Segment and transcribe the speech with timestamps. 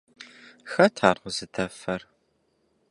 [0.71, 2.01] Хэт ар къызыдэфэр?